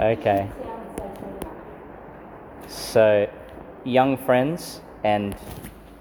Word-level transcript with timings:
Okay. 0.00 0.48
So, 2.68 3.30
young 3.84 4.16
friends 4.16 4.80
and 5.04 5.36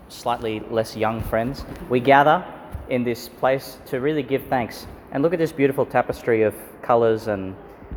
slightly 0.07 0.61
less 0.71 0.95
young 0.95 1.21
friends, 1.21 1.65
we 1.89 1.99
gather 1.99 2.45
in 2.87 3.03
this 3.03 3.27
place 3.27 3.77
to 3.87 3.99
really 3.99 4.23
give 4.23 4.43
thanks. 4.45 4.87
And 5.11 5.21
look 5.21 5.33
at 5.33 5.39
this 5.39 5.51
beautiful 5.51 5.85
tapestry 5.85 6.43
of 6.43 6.55
colors 6.81 7.27
and, 7.27 7.55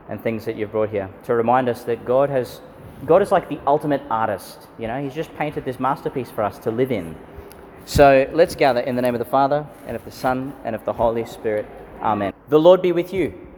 and 0.09 0.21
things 0.21 0.45
that 0.45 0.57
you've 0.57 0.73
brought 0.73 0.91
here 0.91 1.09
to 1.25 1.35
remind 1.35 1.69
us 1.69 1.85
that 1.85 2.05
God 2.05 2.31
has 2.31 2.61
God 3.07 3.21
is 3.21 3.33
like 3.33 3.49
the 3.49 3.61
ultimate 3.67 4.03
artist. 4.11 4.69
You 4.79 4.87
know, 4.89 5.01
He's 5.03 5.15
just 5.15 5.35
painted 5.37 5.65
this 5.65 5.79
masterpiece 5.79 6.31
for 6.31 6.43
us 6.43 6.59
to 6.61 6.71
live 6.71 6.91
in. 6.91 7.17
So 7.85 8.29
let's 8.33 8.55
gather 8.55 8.81
in 8.81 8.97
the 8.97 9.03
name 9.03 9.15
of 9.15 9.19
the 9.19 9.25
Father, 9.25 9.67
and 9.87 9.97
of 9.97 10.05
the 10.05 10.11
Son, 10.11 10.53
and 10.65 10.75
of 10.75 10.85
the 10.85 10.93
Holy 10.93 11.27
Spirit. 11.27 11.67
Amen. 12.01 12.33
The 12.49 12.61
Lord 12.61 12.81
be 12.81 12.93
with 12.93 13.13
you. 13.13 13.52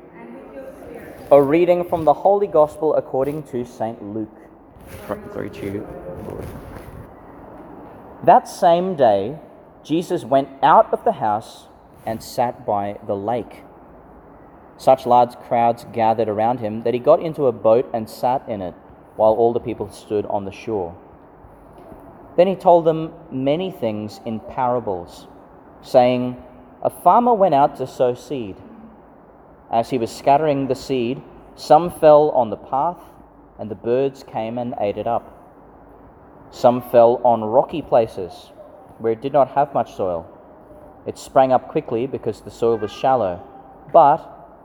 A 1.35 1.43
reading 1.43 1.83
from 1.83 2.05
the 2.05 2.15
Holy 2.15 2.47
Gospel 2.47 2.95
according 2.95 3.43
to 3.49 3.65
St. 3.65 4.01
Luke. 4.01 4.39
Glory 5.33 5.51
to 5.51 5.65
you, 5.65 5.89
Lord. 6.29 6.47
That 8.23 8.47
same 8.47 8.95
day, 8.95 9.41
Jesus 9.83 10.25
went 10.25 10.49
out 10.63 10.93
of 10.93 11.03
the 11.03 11.11
house 11.11 11.67
and 12.07 12.23
sat 12.23 12.65
by 12.65 12.99
the 13.09 13.17
lake. 13.17 13.65
Such 14.77 15.07
large 15.07 15.35
crowds 15.35 15.85
gathered 15.93 16.29
around 16.29 16.61
him 16.61 16.85
that 16.85 16.95
he 16.95 17.01
got 17.01 17.21
into 17.21 17.49
a 17.49 17.53
boat 17.53 17.91
and 17.93 18.09
sat 18.09 18.49
in 18.49 18.63
it, 18.63 18.75
while 19.17 19.33
all 19.33 19.53
the 19.53 19.59
people 19.59 19.91
stood 19.91 20.27
on 20.27 20.45
the 20.45 20.53
shore. 20.53 20.97
Then 22.37 22.47
he 22.47 22.55
told 22.55 22.85
them 22.85 23.13
many 23.33 23.73
things 23.73 24.21
in 24.25 24.39
parables, 24.39 25.27
saying, 25.83 26.41
A 26.81 26.91
farmer 26.91 27.35
went 27.35 27.57
out 27.57 27.75
to 27.79 27.89
sow 27.89 28.15
seed. 28.15 28.55
As 29.71 29.91
he 29.91 29.99
was 29.99 30.11
scattering 30.11 30.69
the 30.69 30.75
seed, 30.75 31.23
some 31.57 31.91
fell 31.91 32.31
on 32.31 32.51
the 32.51 32.57
path, 32.57 33.01
and 33.59 33.71
the 33.71 33.75
birds 33.75 34.23
came 34.23 34.59
and 34.59 34.75
ate 34.81 34.99
it 34.99 35.07
up. 35.07 35.31
Some 36.51 36.83
fell 36.83 37.21
on 37.25 37.43
rocky 37.43 37.83
places, 37.83 38.53
where 38.99 39.13
it 39.13 39.23
did 39.23 39.33
not 39.33 39.49
have 39.53 39.75
much 39.75 39.95
soil. 39.95 40.27
It 41.07 41.19
sprang 41.19 41.53
up 41.53 41.69
quickly 41.69 42.07
because 42.07 42.41
the 42.41 42.51
soil 42.51 42.79
was 42.79 42.93
shallow. 42.93 43.43
But 43.93 44.19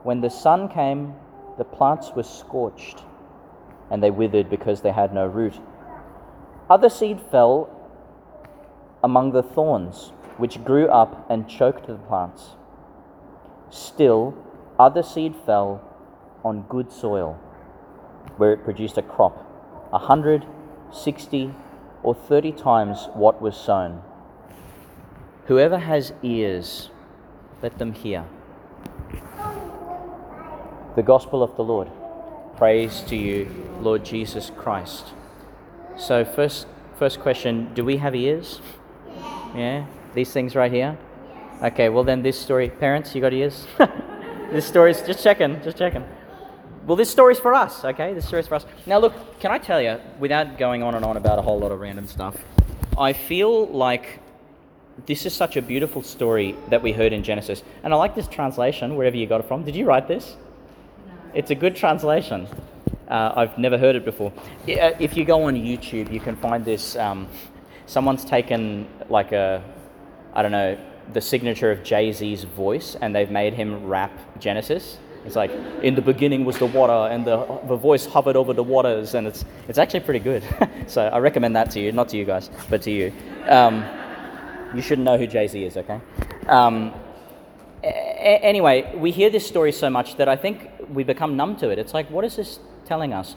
when 0.03 0.21
the 0.21 0.29
sun 0.29 0.69
came, 0.69 1.13
the 1.57 1.63
plants 1.63 2.11
were 2.15 2.23
scorched, 2.23 3.03
and 3.91 4.01
they 4.01 4.11
withered 4.11 4.49
because 4.49 4.81
they 4.81 4.91
had 4.91 5.13
no 5.13 5.25
root. 5.25 5.59
Other 6.69 6.89
seed 6.89 7.19
fell 7.31 7.69
among 9.03 9.31
the 9.31 9.43
thorns, 9.43 10.13
which 10.37 10.63
grew 10.63 10.87
up 10.87 11.29
and 11.29 11.49
choked 11.49 11.87
the 11.87 11.95
plants. 11.95 12.55
Still, 13.69 14.35
other 14.79 15.03
seed 15.03 15.35
fell 15.45 15.81
on 16.43 16.61
good 16.63 16.91
soil, 16.91 17.33
where 18.37 18.53
it 18.53 18.63
produced 18.63 18.97
a 18.97 19.01
crop, 19.01 19.45
a 19.91 19.99
hundred, 19.99 20.45
sixty, 20.91 21.53
or 22.01 22.15
thirty 22.15 22.53
times 22.53 23.09
what 23.13 23.41
was 23.41 23.57
sown. 23.57 24.01
Whoever 25.47 25.79
has 25.79 26.13
ears, 26.23 26.89
let 27.61 27.77
them 27.77 27.91
hear. 27.91 28.25
The 30.95 31.03
Gospel 31.03 31.43
of 31.43 31.55
the 31.57 31.63
Lord. 31.63 31.89
Praise 32.55 33.01
to 33.07 33.15
you, 33.15 33.49
Lord 33.81 34.05
Jesus 34.05 34.51
Christ. 34.55 35.07
So 35.97 36.23
first 36.23 36.67
first 36.97 37.19
question, 37.19 37.73
do 37.73 37.83
we 37.83 37.97
have 37.97 38.15
ears? 38.15 38.61
Yeah? 39.55 39.85
These 40.13 40.31
things 40.31 40.55
right 40.55 40.71
here? 40.71 40.97
Okay, 41.61 41.89
well 41.89 42.03
then 42.03 42.21
this 42.21 42.39
story 42.39 42.69
parents, 42.69 43.13
you 43.13 43.21
got 43.21 43.33
ears? 43.33 43.67
this 44.51 44.65
story's 44.65 45.01
just 45.01 45.23
checking, 45.23 45.61
just 45.63 45.77
checking. 45.77 46.03
Well, 46.85 46.95
this 46.95 47.09
story's 47.09 47.39
for 47.39 47.53
us, 47.53 47.85
okay? 47.85 48.13
This 48.13 48.27
story's 48.27 48.47
for 48.47 48.55
us. 48.55 48.65
Now, 48.85 48.97
look, 48.97 49.39
can 49.39 49.51
I 49.51 49.59
tell 49.59 49.81
you, 49.81 49.99
without 50.19 50.57
going 50.57 50.81
on 50.81 50.95
and 50.95 51.05
on 51.05 51.17
about 51.17 51.37
a 51.37 51.41
whole 51.41 51.59
lot 51.59 51.71
of 51.71 51.79
random 51.79 52.07
stuff, 52.07 52.35
I 52.97 53.13
feel 53.13 53.67
like 53.67 54.19
this 55.05 55.25
is 55.25 55.33
such 55.33 55.55
a 55.55 55.61
beautiful 55.61 56.01
story 56.01 56.55
that 56.69 56.81
we 56.81 56.91
heard 56.91 57.13
in 57.13 57.23
Genesis. 57.23 57.63
And 57.83 57.93
I 57.93 57.97
like 57.97 58.15
this 58.15 58.27
translation, 58.27 58.95
wherever 58.95 59.15
you 59.15 59.27
got 59.27 59.41
it 59.41 59.47
from. 59.47 59.63
Did 59.63 59.75
you 59.75 59.85
write 59.85 60.07
this? 60.07 60.35
No. 61.07 61.13
It's 61.33 61.51
a 61.51 61.55
good 61.55 61.75
translation. 61.75 62.47
Uh, 63.07 63.33
I've 63.35 63.57
never 63.57 63.77
heard 63.77 63.95
it 63.95 64.05
before. 64.05 64.31
Uh, 64.67 64.91
if 64.99 65.15
you 65.15 65.25
go 65.25 65.43
on 65.43 65.55
YouTube, 65.55 66.11
you 66.11 66.19
can 66.19 66.35
find 66.35 66.65
this. 66.65 66.95
Um, 66.95 67.27
someone's 67.85 68.25
taken 68.25 68.87
like 69.09 69.31
a, 69.31 69.63
I 70.33 70.41
don't 70.41 70.51
know, 70.51 70.77
the 71.13 71.21
signature 71.21 71.71
of 71.71 71.83
Jay 71.83 72.11
Z's 72.11 72.43
voice, 72.43 72.95
and 73.01 73.15
they've 73.15 73.31
made 73.31 73.53
him 73.53 73.85
rap 73.85 74.11
Genesis. 74.39 74.97
It's 75.25 75.35
like 75.35 75.51
in 75.83 75.95
the 75.95 76.01
beginning 76.01 76.45
was 76.45 76.57
the 76.57 76.65
water, 76.65 77.11
and 77.13 77.25
the 77.25 77.37
the 77.67 77.75
voice 77.75 78.05
hovered 78.05 78.35
over 78.35 78.53
the 78.53 78.63
waters, 78.63 79.15
and 79.15 79.27
it's 79.27 79.43
it's 79.67 79.77
actually 79.77 80.01
pretty 80.01 80.19
good. 80.19 80.43
so 80.87 81.07
I 81.07 81.19
recommend 81.19 81.55
that 81.55 81.71
to 81.71 81.79
you, 81.79 81.91
not 81.91 82.09
to 82.09 82.17
you 82.17 82.25
guys, 82.25 82.49
but 82.69 82.81
to 82.83 82.91
you. 82.91 83.13
Um, 83.47 83.83
you 84.73 84.81
should 84.81 84.99
know 84.99 85.17
who 85.17 85.27
Jay 85.27 85.47
Z 85.47 85.63
is, 85.63 85.77
okay? 85.77 85.99
Um, 86.47 86.93
a- 87.83 88.41
anyway, 88.43 88.95
we 88.95 89.11
hear 89.11 89.29
this 89.29 89.47
story 89.47 89.71
so 89.71 89.89
much 89.89 90.15
that 90.17 90.29
I 90.29 90.35
think 90.35 90.69
we 90.89 91.03
become 91.03 91.35
numb 91.35 91.55
to 91.57 91.69
it. 91.69 91.79
It's 91.79 91.93
like, 91.93 92.09
what 92.11 92.23
is 92.23 92.35
this 92.35 92.59
telling 92.85 93.13
us? 93.13 93.35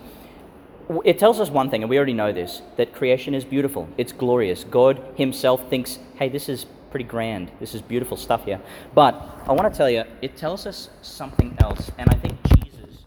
It 1.04 1.18
tells 1.18 1.40
us 1.40 1.48
one 1.48 1.70
thing, 1.70 1.82
and 1.82 1.88
we 1.88 1.96
already 1.96 2.12
know 2.12 2.32
this 2.32 2.60
that 2.76 2.92
creation 2.92 3.34
is 3.34 3.44
beautiful, 3.44 3.88
it's 3.96 4.12
glorious. 4.12 4.64
God 4.64 5.02
Himself 5.16 5.68
thinks, 5.70 5.98
hey, 6.16 6.28
this 6.28 6.48
is 6.48 6.66
pretty 6.92 7.04
grand, 7.04 7.50
this 7.58 7.74
is 7.74 7.80
beautiful 7.80 8.18
stuff 8.18 8.44
here. 8.44 8.60
But 8.94 9.14
I 9.48 9.52
want 9.52 9.72
to 9.72 9.76
tell 9.76 9.88
you, 9.88 10.04
it 10.20 10.36
tells 10.36 10.66
us 10.66 10.90
something 11.00 11.56
else, 11.58 11.90
and 11.98 12.08
I 12.10 12.14
think 12.16 12.36
Jesus 12.54 13.06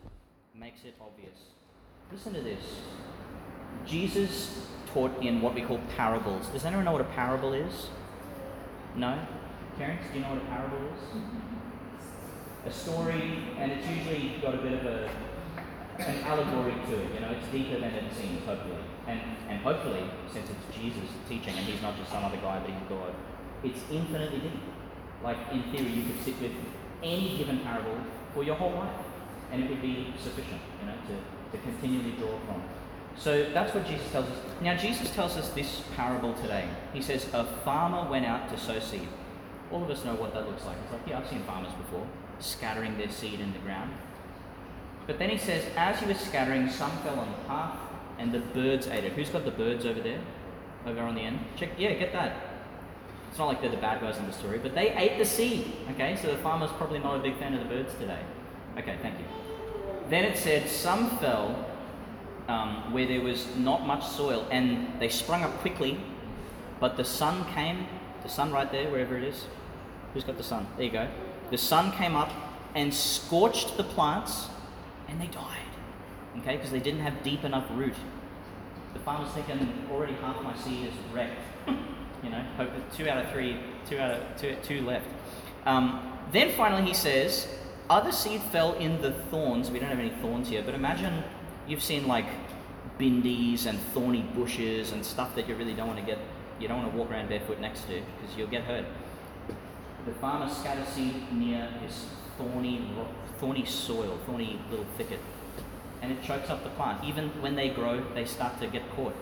makes 0.59 0.83
it 0.83 0.95
obvious. 0.99 1.37
Listen 2.11 2.33
to 2.33 2.41
this 2.41 2.59
Jesus 3.85 4.67
taught 4.91 5.11
in 5.21 5.39
what 5.39 5.53
we 5.53 5.61
call 5.61 5.79
parables. 5.95 6.47
Does 6.47 6.65
anyone 6.65 6.85
know 6.85 6.93
what 6.93 7.01
a 7.01 7.11
parable 7.15 7.53
is? 7.53 7.89
No? 8.95 9.19
Parents, 9.77 10.03
do 10.11 10.17
you 10.17 10.25
know 10.25 10.33
what 10.33 10.41
a 10.41 10.45
parable 10.45 10.81
is? 10.91 11.01
A 12.65 12.71
story, 12.71 13.37
and 13.59 13.71
it's 13.71 13.87
usually 13.87 14.37
got 14.41 14.55
a 14.55 14.57
bit 14.57 14.73
of 14.73 14.85
a 14.85 15.09
an 15.99 16.23
allegory 16.23 16.73
to 16.73 16.99
it. 16.99 17.13
You 17.13 17.19
know, 17.21 17.31
it's 17.31 17.47
deeper 17.51 17.79
than 17.79 17.93
it 17.93 18.11
seems, 18.15 18.43
hopefully. 18.45 18.81
And 19.05 19.21
and 19.47 19.59
hopefully, 19.59 20.09
since 20.33 20.49
it's 20.49 20.75
Jesus 20.75 21.07
teaching, 21.29 21.53
and 21.55 21.65
he's 21.67 21.81
not 21.83 21.95
just 21.97 22.11
some 22.11 22.23
other 22.23 22.37
guy, 22.37 22.59
but 22.59 22.71
he's 22.71 22.89
God, 22.89 23.13
it's 23.65 23.79
infinitely 23.91 24.39
deep. 24.39 24.59
Like 25.23 25.37
in 25.51 25.63
theory, 25.71 25.91
you 25.91 26.03
could 26.03 26.23
sit 26.23 26.39
with 26.41 26.51
any 27.03 27.37
given 27.37 27.59
parable 27.59 27.97
for 28.33 28.43
your 28.43 28.55
whole 28.55 28.73
life, 28.73 29.05
and 29.51 29.63
it 29.63 29.69
would 29.69 29.81
be 29.81 30.13
sufficient. 30.21 30.61
You 30.81 30.87
know, 30.87 30.95
to 31.07 31.55
to 31.55 31.63
continually 31.63 32.11
draw 32.11 32.37
from. 32.45 32.61
So 33.17 33.49
that's 33.53 33.73
what 33.73 33.87
Jesus 33.87 34.09
tells 34.11 34.27
us. 34.27 34.37
Now, 34.61 34.75
Jesus 34.75 35.09
tells 35.11 35.37
us 35.37 35.49
this 35.49 35.83
parable 35.95 36.33
today. 36.33 36.67
He 36.93 37.01
says, 37.01 37.27
A 37.33 37.45
farmer 37.45 38.09
went 38.09 38.25
out 38.25 38.49
to 38.49 38.57
sow 38.57 38.79
seed. 38.79 39.07
All 39.71 39.83
of 39.83 39.89
us 39.89 40.03
know 40.03 40.15
what 40.15 40.33
that 40.33 40.47
looks 40.47 40.65
like. 40.65 40.77
It's 40.83 40.91
like, 40.91 41.01
yeah, 41.07 41.19
I've 41.19 41.27
seen 41.27 41.41
farmers 41.43 41.73
before, 41.73 42.05
scattering 42.39 42.97
their 42.97 43.09
seed 43.09 43.39
in 43.39 43.53
the 43.53 43.59
ground. 43.59 43.91
But 45.07 45.17
then 45.17 45.29
he 45.29 45.37
says, 45.37 45.63
As 45.77 45.99
he 45.99 46.05
was 46.05 46.19
scattering, 46.19 46.69
some 46.69 46.91
fell 46.99 47.19
on 47.19 47.31
the 47.31 47.47
path, 47.47 47.77
and 48.19 48.31
the 48.31 48.39
birds 48.39 48.87
ate 48.87 49.05
it. 49.05 49.13
Who's 49.13 49.29
got 49.29 49.45
the 49.45 49.51
birds 49.51 49.85
over 49.85 50.01
there? 50.01 50.19
Over 50.85 51.01
on 51.01 51.15
the 51.15 51.21
end? 51.21 51.39
Check, 51.55 51.71
yeah, 51.77 51.93
get 51.93 52.11
that. 52.13 52.35
It's 53.35 53.39
not 53.41 53.47
like 53.47 53.59
they're 53.59 53.69
the 53.69 53.75
bad 53.75 53.99
guys 53.99 54.17
in 54.17 54.25
the 54.27 54.31
story, 54.31 54.59
but 54.59 54.73
they 54.73 54.91
ate 54.95 55.17
the 55.17 55.25
seed. 55.25 55.69
Okay, 55.91 56.15
so 56.21 56.31
the 56.31 56.37
farmer's 56.37 56.71
probably 56.77 56.99
not 56.99 57.17
a 57.17 57.19
big 57.19 57.37
fan 57.37 57.53
of 57.53 57.59
the 57.59 57.65
birds 57.65 57.93
today. 57.99 58.21
Okay, 58.77 58.95
thank 59.01 59.19
you. 59.19 59.25
Then 60.09 60.23
it 60.23 60.37
said, 60.37 60.69
Some 60.69 61.17
fell 61.17 61.65
um, 62.47 62.93
where 62.93 63.05
there 63.05 63.19
was 63.19 63.53
not 63.57 63.85
much 63.85 64.07
soil, 64.07 64.47
and 64.51 64.87
they 65.01 65.09
sprung 65.09 65.43
up 65.43 65.51
quickly, 65.57 65.99
but 66.79 66.95
the 66.95 67.03
sun 67.03 67.43
came, 67.53 67.87
the 68.23 68.29
sun 68.29 68.53
right 68.53 68.71
there, 68.71 68.89
wherever 68.89 69.17
it 69.17 69.25
is. 69.25 69.47
Who's 70.13 70.23
got 70.23 70.37
the 70.37 70.43
sun? 70.43 70.65
There 70.77 70.85
you 70.85 70.91
go. 70.93 71.09
The 71.51 71.57
sun 71.57 71.91
came 71.91 72.15
up 72.15 72.31
and 72.73 72.93
scorched 72.93 73.75
the 73.75 73.83
plants, 73.83 74.47
and 75.09 75.19
they 75.19 75.27
died. 75.27 75.67
Okay, 76.37 76.55
because 76.55 76.71
they 76.71 76.79
didn't 76.79 77.01
have 77.01 77.21
deep 77.21 77.43
enough 77.43 77.65
root. 77.71 77.95
The 78.93 78.99
farmer's 79.01 79.33
thinking, 79.33 79.89
already 79.91 80.13
half 80.13 80.41
my 80.41 80.55
seed 80.55 80.87
is 80.87 80.93
wrecked. 81.13 81.41
you 82.25 82.31
know, 82.31 82.43
hope 82.57 82.69
two 82.95 83.07
out 83.07 83.23
of 83.23 83.31
three, 83.31 83.57
two 83.87 83.99
out 83.99 84.11
of 84.11 84.21
two, 84.37 84.55
two 84.63 84.81
left. 84.81 85.07
Um, 85.65 86.11
then 86.31 86.51
finally 86.57 86.83
he 86.83 86.93
says, 86.93 87.47
other 87.89 88.11
seed 88.11 88.41
fell 88.51 88.73
in 88.73 89.01
the 89.01 89.11
thorns. 89.11 89.69
We 89.69 89.79
don't 89.79 89.89
have 89.89 89.99
any 89.99 90.09
thorns 90.21 90.49
here, 90.49 90.63
but 90.65 90.73
imagine 90.73 91.23
you've 91.67 91.83
seen 91.83 92.07
like 92.07 92.25
bindies 92.99 93.67
and 93.67 93.79
thorny 93.93 94.23
bushes 94.35 94.91
and 94.91 95.05
stuff 95.05 95.35
that 95.35 95.47
you 95.47 95.55
really 95.55 95.73
don't 95.73 95.87
want 95.87 95.99
to 95.99 96.05
get, 96.05 96.17
you 96.59 96.67
don't 96.67 96.81
want 96.81 96.91
to 96.91 96.97
walk 96.97 97.11
around 97.11 97.29
barefoot 97.29 97.59
next 97.59 97.81
to 97.81 98.01
because 98.19 98.35
you'll 98.35 98.47
get 98.47 98.63
hurt. 98.63 98.85
The 100.05 100.13
farmer 100.13 100.51
scatters 100.53 100.87
seed 100.89 101.31
near 101.31 101.69
this 101.81 102.05
thorny, 102.37 102.89
thorny 103.39 103.65
soil, 103.65 104.19
thorny 104.25 104.59
little 104.69 104.85
thicket, 104.97 105.19
and 106.01 106.11
it 106.11 106.23
chokes 106.23 106.49
up 106.49 106.63
the 106.63 106.69
plant. 106.71 107.03
Even 107.03 107.29
when 107.41 107.55
they 107.55 107.69
grow, 107.69 108.03
they 108.13 108.25
start 108.25 108.59
to 108.61 108.67
get 108.67 108.89
caught. 108.95 109.15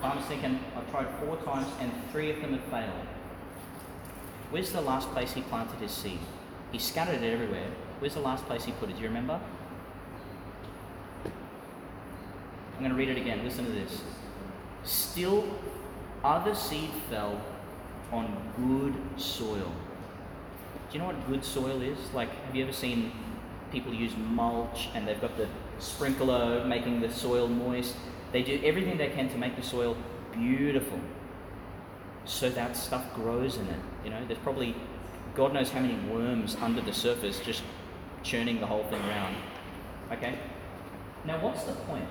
Thinking, 0.00 0.60
I've 0.76 0.90
tried 0.90 1.08
four 1.18 1.36
times 1.38 1.66
and 1.80 1.92
three 2.12 2.30
of 2.30 2.40
them 2.40 2.52
have 2.52 2.64
failed. 2.64 3.06
Where's 4.50 4.72
the 4.72 4.80
last 4.80 5.10
place 5.10 5.32
he 5.32 5.42
planted 5.42 5.80
his 5.80 5.90
seed? 5.90 6.20
He 6.72 6.78
scattered 6.78 7.22
it 7.22 7.32
everywhere. 7.32 7.66
Where's 7.98 8.14
the 8.14 8.20
last 8.20 8.46
place 8.46 8.64
he 8.64 8.72
put 8.72 8.88
it? 8.88 8.96
Do 8.96 9.02
you 9.02 9.08
remember? 9.08 9.40
I'm 11.24 12.78
going 12.78 12.90
to 12.90 12.96
read 12.96 13.08
it 13.08 13.18
again. 13.18 13.44
Listen 13.44 13.66
to 13.66 13.72
this. 13.72 14.02
Still, 14.84 15.44
other 16.24 16.54
seed 16.54 16.90
fell 17.10 17.40
on 18.10 18.36
good 18.56 19.20
soil. 19.20 19.72
Do 20.90 20.94
you 20.94 21.00
know 21.00 21.06
what 21.06 21.28
good 21.28 21.44
soil 21.44 21.82
is? 21.82 21.98
Like, 22.14 22.30
have 22.46 22.56
you 22.56 22.62
ever 22.62 22.72
seen 22.72 23.12
people 23.70 23.92
use 23.92 24.12
mulch 24.16 24.88
and 24.94 25.06
they've 25.06 25.20
got 25.20 25.36
the 25.36 25.48
sprinkler 25.78 26.64
making 26.64 27.00
the 27.00 27.12
soil 27.12 27.48
moist? 27.48 27.96
They 28.32 28.42
do 28.42 28.60
everything 28.64 28.98
they 28.98 29.08
can 29.08 29.28
to 29.30 29.38
make 29.38 29.56
the 29.56 29.62
soil 29.62 29.96
beautiful 30.32 31.00
so 32.24 32.48
that 32.50 32.76
stuff 32.76 33.12
grows 33.14 33.56
in 33.56 33.66
it. 33.66 33.80
You 34.04 34.10
know, 34.10 34.24
there's 34.26 34.38
probably 34.38 34.76
God 35.34 35.52
knows 35.52 35.70
how 35.70 35.80
many 35.80 35.94
worms 36.08 36.56
under 36.60 36.80
the 36.80 36.92
surface 36.92 37.40
just 37.40 37.62
churning 38.22 38.60
the 38.60 38.66
whole 38.66 38.84
thing 38.84 39.00
around. 39.02 39.36
Okay? 40.12 40.38
Now, 41.24 41.40
what's 41.40 41.64
the 41.64 41.72
point? 41.72 42.08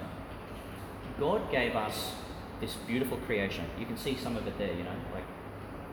God 1.19 1.51
gave 1.51 1.75
us 1.75 2.13
this 2.61 2.75
beautiful 2.87 3.17
creation. 3.17 3.65
You 3.77 3.85
can 3.85 3.97
see 3.97 4.15
some 4.15 4.37
of 4.37 4.47
it 4.47 4.57
there, 4.57 4.73
you 4.73 4.83
know, 4.83 4.95
like 5.13 5.23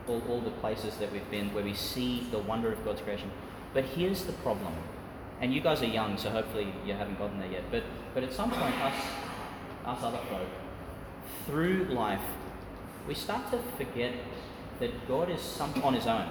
all, 0.07 0.21
all 0.29 0.41
the 0.41 0.51
places 0.51 0.95
that 0.97 1.11
we've 1.11 1.29
been 1.29 1.53
where 1.53 1.63
we 1.63 1.73
see 1.73 2.27
the 2.31 2.39
wonder 2.39 2.71
of 2.71 2.83
God's 2.85 3.01
creation. 3.01 3.29
But 3.73 3.83
here's 3.83 4.23
the 4.23 4.33
problem. 4.33 4.73
And 5.41 5.53
you 5.53 5.61
guys 5.61 5.81
are 5.81 5.87
young, 5.87 6.17
so 6.17 6.29
hopefully 6.29 6.73
you 6.85 6.93
haven't 6.93 7.19
gotten 7.19 7.39
there 7.39 7.51
yet. 7.51 7.63
But, 7.69 7.83
but 8.13 8.23
at 8.23 8.33
some 8.33 8.49
point, 8.49 8.81
us, 8.81 8.95
us 9.87 10.03
other 10.03 10.19
folk, 10.29 10.47
through 11.45 11.85
life, 11.85 12.21
we 13.07 13.13
start 13.13 13.49
to 13.51 13.59
forget 13.77 14.13
that 14.79 15.07
God 15.07 15.29
is 15.29 15.41
some 15.41 15.73
on 15.83 15.93
his 15.93 16.05
own. 16.07 16.27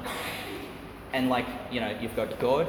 And 1.13 1.29
like, 1.29 1.47
you 1.71 1.81
know, 1.81 1.97
you've 2.01 2.15
got 2.15 2.39
God 2.39 2.67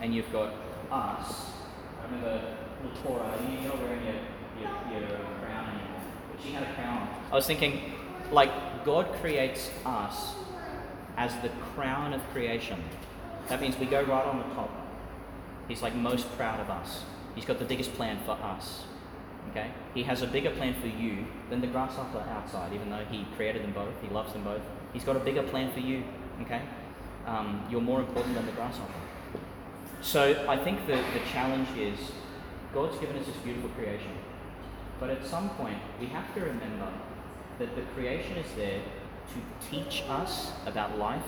and 0.00 0.14
you've 0.14 0.32
got 0.32 0.54
us. 0.90 1.50
I 2.00 2.04
remember 2.06 2.56
little 2.82 3.02
Cora, 3.02 3.38
you 3.42 3.68
know 3.68 3.74
wearing 3.76 4.04
your, 4.04 4.14
your, 4.60 5.00
your 5.00 5.18
crown 5.42 5.68
and 5.68 5.80
but 6.32 6.42
she 6.42 6.52
had 6.52 6.62
a 6.62 6.74
crown. 6.74 7.08
I 7.30 7.34
was 7.34 7.46
thinking, 7.46 7.92
like, 8.30 8.84
God 8.84 9.12
creates 9.20 9.70
us 9.84 10.34
as 11.16 11.34
the 11.42 11.50
crown 11.74 12.12
of 12.12 12.22
creation. 12.30 12.82
That 13.48 13.60
means 13.60 13.78
we 13.78 13.86
go 13.86 14.02
right 14.02 14.24
on 14.24 14.38
the 14.38 14.54
top. 14.54 14.70
He's 15.68 15.82
like 15.82 15.94
most 15.94 16.30
proud 16.36 16.60
of 16.60 16.70
us. 16.70 17.02
He's 17.34 17.44
got 17.44 17.58
the 17.58 17.64
biggest 17.64 17.94
plan 17.94 18.18
for 18.24 18.32
us. 18.32 18.84
Okay? 19.50 19.70
He 19.94 20.02
has 20.04 20.22
a 20.22 20.26
bigger 20.26 20.50
plan 20.50 20.74
for 20.80 20.88
you 20.88 21.26
than 21.50 21.60
the 21.60 21.66
grasshopper 21.66 22.24
outside, 22.30 22.72
even 22.72 22.90
though 22.90 23.04
he 23.10 23.26
created 23.36 23.62
them 23.62 23.72
both, 23.72 23.94
he 24.02 24.08
loves 24.08 24.32
them 24.32 24.44
both. 24.44 24.62
He's 24.92 25.04
got 25.04 25.16
a 25.16 25.20
bigger 25.20 25.42
plan 25.42 25.72
for 25.72 25.80
you. 25.80 26.04
Okay? 26.42 26.62
Um, 27.26 27.64
you're 27.70 27.80
more 27.80 28.00
important 28.00 28.34
than 28.34 28.46
the 28.46 28.52
grasshopper. 28.52 28.92
So 30.02 30.44
I 30.48 30.56
think 30.56 30.86
the, 30.86 30.96
the 30.96 31.20
challenge 31.32 31.68
is 31.78 31.98
God's 32.74 32.98
given 32.98 33.16
us 33.16 33.26
this 33.26 33.36
beautiful 33.36 33.70
creation. 33.70 34.12
But 35.00 35.10
at 35.10 35.24
some 35.24 35.50
point, 35.50 35.78
we 36.00 36.06
have 36.06 36.34
to 36.34 36.40
remember 36.40 36.92
that 37.58 37.74
the 37.74 37.82
creation 37.94 38.36
is 38.36 38.52
there 38.56 38.80
to 39.28 39.68
teach 39.70 40.04
us 40.08 40.52
about 40.66 40.98
life 40.98 41.22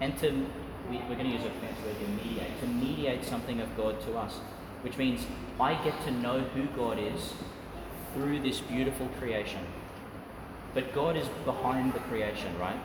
and 0.00 0.16
to, 0.18 0.46
we, 0.90 0.98
are 0.98 1.14
going 1.14 1.30
to 1.30 1.36
use 1.36 1.44
a 1.44 1.50
fancy 1.50 1.82
word 1.84 1.96
here, 1.98 2.08
mediate, 2.08 2.60
to 2.60 2.66
mediate 2.66 3.24
something 3.24 3.60
of 3.60 3.76
God 3.76 4.00
to 4.02 4.18
us, 4.18 4.36
which 4.82 4.96
means 4.96 5.26
I 5.58 5.74
get 5.82 6.00
to 6.04 6.10
know 6.10 6.40
who 6.40 6.66
God 6.76 6.98
is 6.98 7.32
through 8.14 8.42
this 8.42 8.60
beautiful 8.60 9.08
creation. 9.18 9.60
But 10.74 10.92
God 10.92 11.16
is 11.16 11.28
behind 11.44 11.92
the 11.92 12.00
creation, 12.00 12.58
right? 12.58 12.80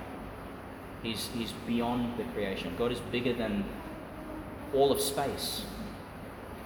He's, 1.03 1.29
he's 1.33 1.53
beyond 1.65 2.17
the 2.17 2.23
creation. 2.25 2.73
God 2.77 2.91
is 2.91 2.99
bigger 2.99 3.33
than 3.33 3.65
all 4.73 4.91
of 4.91 4.99
space. 4.99 5.63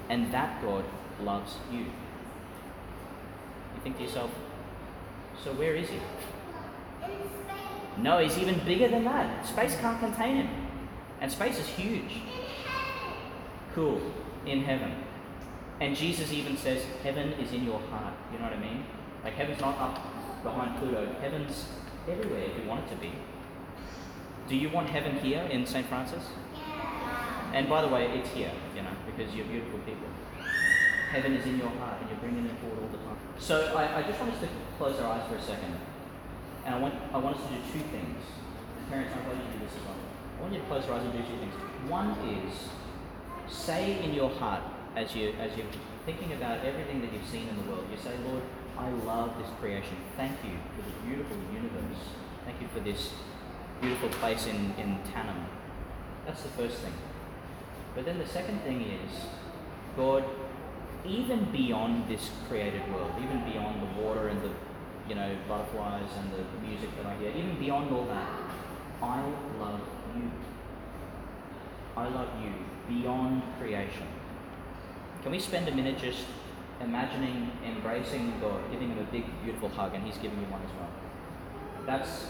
And 0.10 0.32
that 0.34 0.62
God 0.62 0.84
loves 1.22 1.56
you. 1.72 1.80
You 1.80 1.86
think 3.84 3.98
to 3.98 4.04
yourself, 4.04 4.32
so 5.44 5.54
where 5.54 5.76
is 5.76 5.90
he? 5.90 6.00
No, 7.98 8.20
he's 8.20 8.38
even 8.38 8.60
bigger 8.66 8.88
than 8.88 9.04
that. 9.04 9.46
Space 9.46 9.76
can't 9.80 10.00
contain 10.00 10.38
him. 10.38 10.50
And 11.20 11.32
space 11.32 11.60
is 11.60 11.68
huge. 11.68 12.22
Cool. 13.76 14.02
In 14.46 14.64
heaven. 14.64 14.92
And 15.82 15.98
Jesus 15.98 16.32
even 16.32 16.56
says, 16.58 16.86
Heaven 17.02 17.34
is 17.34 17.52
in 17.52 17.66
your 17.66 17.80
heart. 17.90 18.14
You 18.32 18.38
know 18.38 18.46
what 18.46 18.54
I 18.54 18.60
mean? 18.60 18.86
Like, 19.24 19.34
heaven's 19.34 19.60
not 19.60 19.80
up 19.80 20.44
behind 20.44 20.78
Pluto. 20.78 21.10
Heaven's 21.20 21.66
everywhere 22.08 22.42
if 22.42 22.62
you 22.62 22.70
want 22.70 22.86
it 22.86 22.90
to 22.92 22.96
be. 22.98 23.12
Do 24.48 24.56
you 24.56 24.70
want 24.70 24.90
heaven 24.90 25.18
here 25.18 25.42
in 25.42 25.66
St. 25.66 25.88
Francis? 25.88 26.24
And 27.54 27.68
by 27.68 27.82
the 27.82 27.88
way, 27.88 28.06
it's 28.14 28.30
here, 28.30 28.52
you 28.76 28.84
know, 28.84 28.94
because 29.08 29.34
you're 29.34 29.46
beautiful 29.46 29.80
people. 29.80 30.08
Heaven 31.10 31.34
is 31.34 31.46
in 31.48 31.58
your 31.58 31.70
heart 31.70 32.00
and 32.00 32.10
you're 32.12 32.20
bringing 32.20 32.46
it 32.46 32.56
forward 32.62 32.84
all 32.84 32.90
the 32.90 32.98
time. 33.00 33.18
So 33.40 33.76
I, 33.76 34.00
I 34.00 34.04
just 34.04 34.20
want 34.20 34.34
us 34.34 34.40
to 34.42 34.48
close 34.78 35.00
our 35.00 35.14
eyes 35.14 35.28
for 35.28 35.36
a 35.36 35.42
second. 35.42 35.76
And 36.64 36.76
I 36.76 36.80
want, 36.80 36.94
I 37.12 37.18
want 37.18 37.38
us 37.38 37.44
to 37.44 37.50
do 37.50 37.60
two 37.74 37.86
things. 37.90 38.22
Parents, 38.88 39.12
I 39.18 39.28
want 39.28 39.40
you 39.40 39.46
to 39.52 39.58
do 39.58 39.66
this 39.66 39.74
as 39.74 39.84
well. 39.84 39.96
I 40.38 40.42
want 40.44 40.54
you 40.54 40.60
to 40.60 40.66
close 40.68 40.86
your 40.86 40.94
eyes 40.94 41.04
and 41.04 41.14
do 41.14 41.20
two 41.20 41.40
things. 41.40 41.54
One 41.90 42.12
is 42.30 42.70
say 43.52 44.04
in 44.04 44.14
your 44.14 44.30
heart, 44.30 44.62
as, 44.96 45.16
you, 45.16 45.34
as 45.40 45.56
you're 45.58 45.68
thinking 46.06 46.34
about 46.34 46.66
everything 46.66 47.02
that 47.02 47.14
you've 47.14 47.28
seen 47.30 47.48
in 47.48 47.56
the 47.58 47.64
world, 47.72 47.86
you 47.92 47.98
say, 47.98 48.16
Lord, 48.28 48.44
I 48.78 48.90
love 48.90 49.38
this 49.38 49.50
creation. 49.60 49.98
Thank 50.18 50.38
you 50.44 50.58
for 50.76 50.84
the 50.84 51.08
beautiful 51.08 51.38
universe. 51.54 52.02
Thank 52.46 52.62
you 52.62 52.68
for 52.74 52.80
this 52.80 53.12
beautiful 53.82 54.10
place 54.10 54.48
in, 54.48 54.74
in 54.78 55.00
Tannum. 55.14 55.46
That's 56.26 56.44
the 56.44 56.50
first 56.50 56.78
thing. 56.78 56.94
But 57.96 58.06
then 58.06 58.20
the 58.20 58.28
second 58.28 58.62
thing 58.62 58.82
is, 58.82 59.12
God, 59.96 60.24
even 61.06 61.52
beyond 61.52 62.08
this 62.08 62.30
created 62.48 62.82
world, 62.94 63.12
even 63.18 63.44
beyond 63.44 63.82
the 63.82 64.02
water 64.02 64.28
and 64.28 64.42
the 64.42 64.52
you 65.10 65.16
know 65.16 65.36
butterflies 65.48 66.10
and 66.18 66.32
the 66.32 66.68
music 66.68 66.90
that 66.98 67.06
I 67.06 67.16
hear, 67.18 67.32
even 67.32 67.60
beyond 67.60 67.92
all 67.94 68.06
that, 68.06 68.30
I 69.02 69.24
love 69.60 69.82
you. 70.16 70.32
I 71.98 72.08
love 72.08 72.30
you 72.42 72.54
beyond 72.88 73.42
creation. 73.60 74.08
Can 75.22 75.32
we 75.32 75.40
spend 75.40 75.68
a 75.68 75.76
minute 75.76 76.00
just 76.00 76.26
imagining 76.80 77.52
embracing 77.64 78.40
God, 78.42 78.60
giving 78.72 78.90
him 78.90 79.00
a 79.00 79.12
big, 79.12 79.24
beautiful 79.44 79.70
hug, 79.70 79.94
and 79.94 80.04
he's 80.04 80.18
giving 80.18 80.40
you 80.40 80.46
one 80.48 80.62
as 80.64 80.72
well? 80.74 80.90
That's 81.86 82.26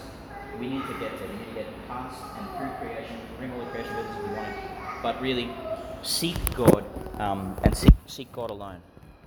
we 0.58 0.68
need 0.68 0.82
to 0.86 0.94
get 1.00 1.18
to. 1.18 1.24
We 1.26 1.36
need 1.38 1.48
to 1.48 1.54
get 1.54 1.88
past 1.88 2.20
and 2.38 2.46
through 2.56 2.70
creation, 2.80 3.18
bring 3.38 3.52
all 3.52 3.60
the 3.60 3.70
creation 3.70 3.96
with 3.96 4.06
us 4.06 4.16
if 4.16 4.28
we 4.28 4.36
want 4.36 4.48
it. 4.48 4.56
But 5.02 5.20
really, 5.22 5.50
seek 6.02 6.36
God 6.54 6.84
um, 7.18 7.56
and 7.62 7.76
seek, 7.76 7.94
seek 8.06 8.30
God 8.32 8.50
alone. 8.50 8.82